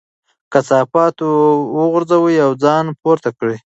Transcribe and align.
کثافات 0.53 1.15
وغورځوئ 1.77 2.35
او 2.45 2.51
ځان 2.63 2.85
پورته 3.01 3.29
کړئ. 3.37 3.57